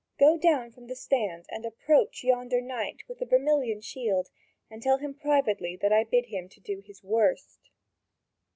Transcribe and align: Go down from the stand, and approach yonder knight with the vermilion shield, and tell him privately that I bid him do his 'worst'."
Go 0.17 0.35
down 0.35 0.71
from 0.71 0.87
the 0.87 0.95
stand, 0.95 1.45
and 1.49 1.63
approach 1.63 2.23
yonder 2.23 2.59
knight 2.59 3.03
with 3.07 3.19
the 3.19 3.25
vermilion 3.27 3.81
shield, 3.81 4.31
and 4.67 4.81
tell 4.81 4.97
him 4.97 5.13
privately 5.13 5.77
that 5.79 5.93
I 5.93 6.05
bid 6.05 6.25
him 6.25 6.47
do 6.47 6.79
his 6.83 7.03
'worst'." 7.03 7.69